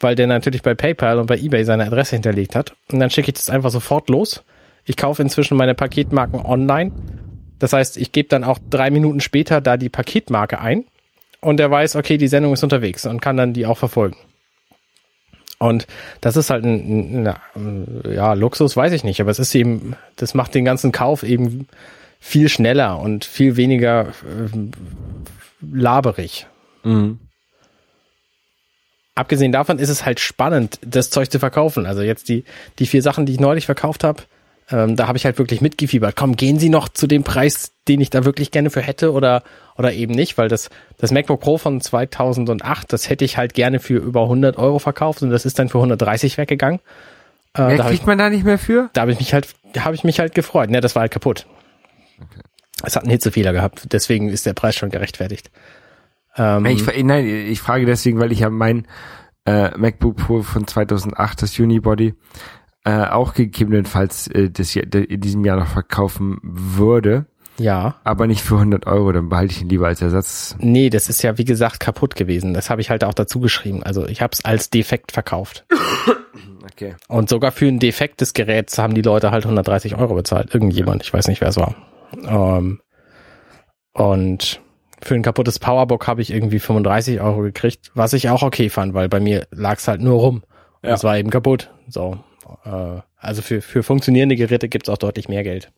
[0.00, 2.74] weil der natürlich bei PayPal und bei eBay seine Adresse hinterlegt hat.
[2.92, 4.42] Und dann schicke ich das einfach sofort los.
[4.84, 6.92] Ich kaufe inzwischen meine Paketmarken online.
[7.58, 10.84] Das heißt, ich gebe dann auch drei Minuten später da die Paketmarke ein
[11.40, 14.16] und der weiß, okay, die Sendung ist unterwegs und kann dann die auch verfolgen.
[15.58, 15.86] Und
[16.20, 19.96] das ist halt ein, ein, ein ja, Luxus, weiß ich nicht, aber es ist eben,
[20.16, 21.68] das macht den ganzen Kauf eben
[22.20, 26.46] viel schneller und viel weniger äh, laberig.
[26.82, 27.18] Mhm.
[29.14, 31.86] Abgesehen davon ist es halt spannend, das Zeug zu verkaufen.
[31.86, 32.44] Also jetzt die,
[32.78, 34.22] die vier Sachen, die ich neulich verkauft habe,
[34.70, 36.16] ähm, da habe ich halt wirklich mitgefiebert.
[36.16, 39.42] Komm, gehen Sie noch zu dem Preis, den ich da wirklich gerne für hätte oder,
[39.76, 43.78] oder eben nicht, weil das, das MacBook Pro von 2008, das hätte ich halt gerne
[43.78, 46.80] für über 100 Euro verkauft und das ist dann für 130 weggegangen.
[47.54, 48.88] Äh, Mehr da habe ich, kriegt man da nicht mehr für?
[48.94, 49.48] da hab ich mich halt,
[49.78, 50.70] habe ich mich halt gefreut.
[50.70, 51.46] Ne, das war halt kaputt.
[52.82, 55.50] Es hat einen Hitzefehler gehabt, deswegen ist der Preis schon gerechtfertigt.
[56.36, 58.86] Ähm, Ich, nein, ich frage deswegen, weil ich habe mein
[59.46, 62.14] äh, MacBook Pro von 2008, das Unibody,
[62.84, 67.26] äh, auch gegebenenfalls äh, das, in diesem Jahr noch verkaufen würde,
[67.58, 67.96] ja.
[68.04, 70.56] aber nicht für 100 Euro, dann behalte ich ihn lieber als Ersatz.
[70.58, 72.54] Nee, das ist ja wie gesagt kaputt gewesen.
[72.54, 73.82] Das habe ich halt auch dazu geschrieben.
[73.82, 75.66] Also ich habe es als defekt verkauft.
[76.72, 76.94] Okay.
[77.08, 80.52] Und sogar für ein defektes Gerät haben die Leute halt 130 Euro bezahlt.
[80.54, 81.74] Irgendjemand, ich weiß nicht, wer es war.
[82.26, 82.80] Ähm,
[83.92, 84.60] und
[85.04, 88.94] für ein kaputtes Powerbook habe ich irgendwie 35 Euro gekriegt, was ich auch okay fand,
[88.94, 90.42] weil bei mir lag es halt nur rum.
[90.82, 90.94] Und Ja.
[90.94, 91.70] es war eben kaputt.
[91.88, 92.18] So.
[92.64, 95.70] Äh, also für, für funktionierende Geräte gibt's auch deutlich mehr Geld.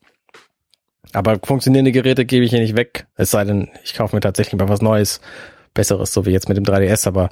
[1.13, 3.07] Aber funktionierende Geräte gebe ich hier nicht weg.
[3.17, 5.21] Es sei denn, ich kaufe mir tatsächlich mal was Neues,
[5.75, 7.31] Besseres, so wie jetzt mit dem 3DS, aber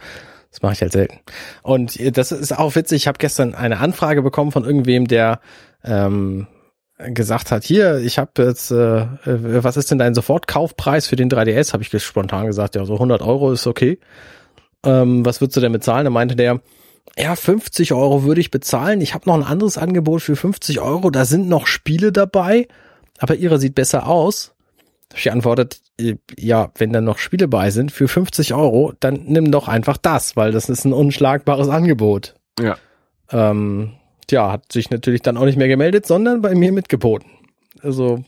[0.51, 1.19] das mache ich halt selten.
[1.63, 5.41] Und das ist auch witzig, ich habe gestern eine Anfrage bekommen von irgendwem, der
[5.83, 6.47] ähm,
[7.09, 11.31] gesagt hat, hier, ich habe jetzt, äh, äh, was ist denn dein Sofortkaufpreis für den
[11.31, 11.73] 3DS?
[11.73, 13.99] Habe ich spontan gesagt, ja, so 100 Euro ist okay.
[14.85, 16.05] Ähm, was würdest du denn bezahlen?
[16.05, 16.61] Da meinte der,
[17.17, 19.01] ja, 50 Euro würde ich bezahlen.
[19.01, 21.11] Ich habe noch ein anderes Angebot für 50 Euro.
[21.11, 22.69] Da sind noch Spiele dabei,
[23.19, 24.55] aber ihre sieht besser aus.
[25.15, 29.51] Ich antwortet, äh, ja, wenn da noch Spiele bei sind für 50 Euro, dann nimm
[29.51, 32.35] doch einfach das, weil das ist ein unschlagbares Angebot.
[32.61, 32.77] Ja.
[33.31, 33.93] Ähm,
[34.27, 37.29] tja, hat sich natürlich dann auch nicht mehr gemeldet, sondern bei mir mitgeboten.
[37.83, 38.25] Also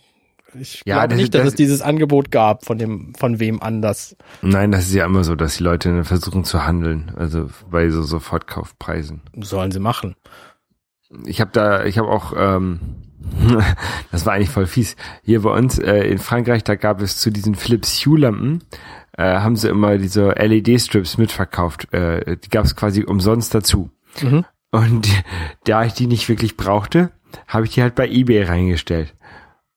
[0.58, 3.62] ich Ja, glaube das- nicht, dass das- es dieses Angebot gab von dem von wem
[3.62, 4.16] anders.
[4.42, 8.02] Nein, das ist ja immer so, dass die Leute versuchen zu handeln, also bei so
[8.02, 9.20] Sofortkaufpreisen.
[9.40, 10.14] Sollen sie machen.
[11.24, 12.80] Ich habe da, ich habe auch, ähm,
[14.12, 14.96] das war eigentlich voll fies.
[15.22, 18.62] Hier bei uns äh, in Frankreich, da gab es zu diesen Philips Hue Lampen,
[19.16, 21.92] äh, haben sie immer diese LED-Strips mitverkauft.
[21.92, 23.90] Äh, die gab es quasi umsonst dazu.
[24.22, 24.44] Mhm.
[24.76, 25.08] Und
[25.64, 27.10] da ich die nicht wirklich brauchte,
[27.48, 29.14] habe ich die halt bei eBay reingestellt.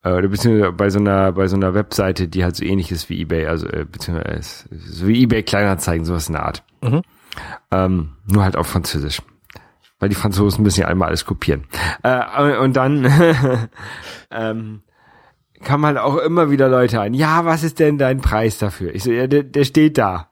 [0.03, 3.09] Äh, Oder beziehungsweise bei so einer bei so einer Webseite, die halt so ähnlich ist
[3.09, 6.63] wie eBay, also äh, beziehungsweise so wie eBay Kleinanzeigen, sowas in der Art.
[6.81, 7.01] Mhm.
[7.71, 9.21] Ähm, nur halt auf Französisch.
[9.99, 11.65] Weil die Franzosen müssen ja einmal alles kopieren.
[12.03, 13.05] Äh, und- und dann
[14.31, 14.81] ähm,
[15.62, 17.13] kamen halt auch immer wieder Leute an.
[17.13, 18.95] Ja, was ist denn dein Preis dafür?
[18.95, 20.29] Ich so, ja, der, der steht da.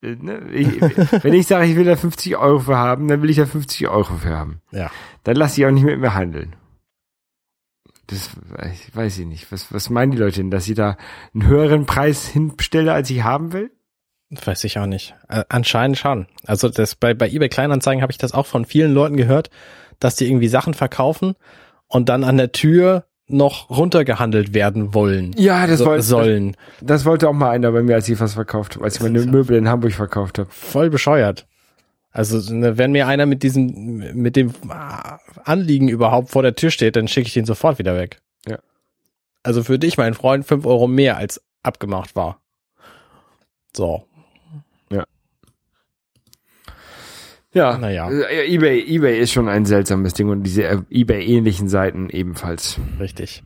[0.00, 0.48] Ne?
[0.52, 0.80] Ich,
[1.24, 3.88] wenn ich sage, ich will da 50 Euro für haben, dann will ich da 50
[3.88, 4.60] Euro für haben.
[4.70, 4.90] Ja.
[5.24, 6.54] Dann lasse ich auch nicht mit mir handeln.
[8.06, 8.30] Das
[8.72, 9.50] ich weiß ich nicht.
[9.52, 10.96] Was, was meinen die Leute denn, dass ich da
[11.34, 13.70] einen höheren Preis hinstelle, als ich haben will?
[14.30, 15.14] Weiß ich auch nicht.
[15.28, 16.26] Äh, anscheinend schon.
[16.46, 19.50] Also das bei, bei eBay Kleinanzeigen habe ich das auch von vielen Leuten gehört,
[20.00, 21.34] dass die irgendwie Sachen verkaufen
[21.86, 25.32] und dann an der Tür noch runtergehandelt werden wollen.
[25.36, 26.56] Ja, das so, wollte sollen.
[26.80, 29.20] Das wollte auch mal einer bei mir, als ich was verkauft habe, als ich meine
[29.20, 30.48] Möbel in Hamburg verkauft habe.
[30.50, 31.46] Voll bescheuert.
[32.10, 34.52] Also ne, wenn mir einer mit diesem, mit dem
[35.44, 38.20] Anliegen überhaupt vor der Tür steht, dann schicke ich ihn sofort wieder weg.
[38.46, 38.58] Ja.
[39.42, 42.40] Also für dich, mein Freund, fünf Euro mehr als abgemacht war.
[43.76, 44.04] So.
[47.54, 48.10] Ja, Naja.
[48.10, 52.78] Äh, eBay, eBay ist schon ein seltsames Ding und diese äh, eBay-ähnlichen Seiten ebenfalls.
[53.00, 53.42] Richtig.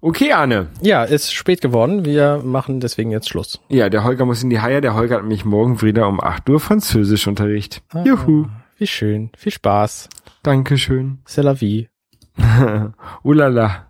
[0.00, 0.68] Okay, Arne.
[0.82, 2.04] Ja, ist spät geworden.
[2.04, 3.60] Wir machen deswegen jetzt Schluss.
[3.68, 4.82] Ja, der Holger muss in die Haie.
[4.82, 7.82] Der Holger hat nämlich morgen wieder um 8 Uhr Französischunterricht.
[8.04, 8.46] Juhu.
[8.76, 9.30] Wie schön.
[9.36, 10.10] Viel Spaß.
[10.42, 11.20] Dankeschön.
[11.26, 11.88] C'est la vie.
[13.22, 13.86] Ulala.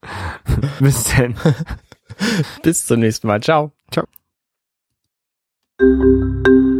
[0.80, 1.34] Bis denn.
[2.62, 3.42] Bis zum nächsten Mal.
[3.42, 3.72] Ciao.
[3.90, 4.06] Ciao.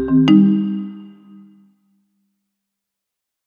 [0.07, 0.56] Thank you.